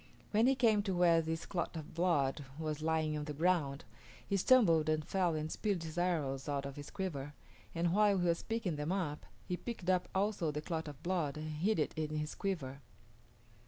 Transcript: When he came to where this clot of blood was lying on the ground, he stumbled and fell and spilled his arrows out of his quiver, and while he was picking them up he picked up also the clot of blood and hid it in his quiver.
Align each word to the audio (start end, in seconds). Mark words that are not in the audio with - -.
When 0.31 0.47
he 0.47 0.55
came 0.55 0.81
to 0.81 0.95
where 0.95 1.21
this 1.21 1.45
clot 1.45 1.75
of 1.75 1.93
blood 1.93 2.43
was 2.57 2.81
lying 2.81 3.15
on 3.15 3.25
the 3.25 3.35
ground, 3.35 3.85
he 4.27 4.35
stumbled 4.35 4.89
and 4.89 5.05
fell 5.05 5.35
and 5.35 5.51
spilled 5.51 5.83
his 5.83 5.95
arrows 5.95 6.49
out 6.49 6.65
of 6.65 6.75
his 6.75 6.89
quiver, 6.89 7.35
and 7.75 7.93
while 7.93 8.17
he 8.17 8.25
was 8.25 8.41
picking 8.41 8.77
them 8.77 8.91
up 8.91 9.27
he 9.47 9.57
picked 9.57 9.91
up 9.91 10.09
also 10.15 10.49
the 10.49 10.59
clot 10.59 10.87
of 10.87 11.03
blood 11.03 11.37
and 11.37 11.51
hid 11.51 11.77
it 11.77 11.93
in 11.95 12.09
his 12.15 12.33
quiver. 12.33 12.79